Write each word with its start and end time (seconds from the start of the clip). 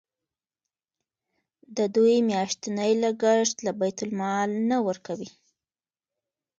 د 1.77 1.79
دوی 1.95 2.15
میاشتنی 2.29 2.91
لګښت 3.03 3.57
له 3.65 3.71
بیت 3.79 3.97
المال 4.05 4.49
نه 4.69 4.77
ورکوئ. 4.87 5.29